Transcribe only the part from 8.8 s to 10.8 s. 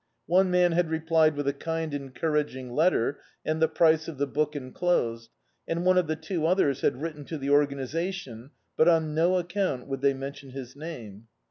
on no accoimt, would diey menrion his